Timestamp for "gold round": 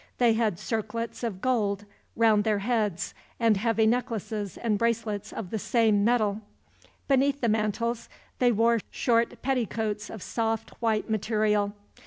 1.41-2.43